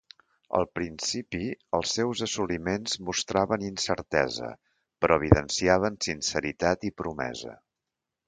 Al 0.59 0.63
principi, 0.77 1.41
els 1.79 1.91
seus 1.97 2.23
assoliments 2.27 2.95
mostraven 3.09 3.67
incertesa, 3.67 4.49
però 5.05 5.21
evidenciaven 5.21 6.01
sinceritat 6.09 6.89
i 6.91 6.95
promesa. 7.03 7.55